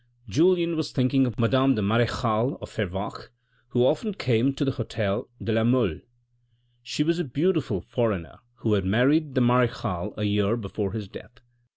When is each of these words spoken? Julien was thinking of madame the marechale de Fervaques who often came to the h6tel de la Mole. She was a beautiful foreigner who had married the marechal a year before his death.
Julien 0.27 0.75
was 0.75 0.91
thinking 0.91 1.27
of 1.27 1.37
madame 1.39 1.75
the 1.75 1.83
marechale 1.83 2.57
de 2.57 2.65
Fervaques 2.65 3.29
who 3.67 3.85
often 3.85 4.15
came 4.15 4.51
to 4.55 4.65
the 4.65 4.71
h6tel 4.71 5.27
de 5.43 5.51
la 5.53 5.63
Mole. 5.63 5.99
She 6.81 7.03
was 7.03 7.19
a 7.19 7.23
beautiful 7.23 7.81
foreigner 7.81 8.39
who 8.55 8.73
had 8.73 8.83
married 8.83 9.35
the 9.35 9.41
marechal 9.41 10.15
a 10.17 10.23
year 10.23 10.57
before 10.57 10.93
his 10.93 11.07
death. 11.07 11.39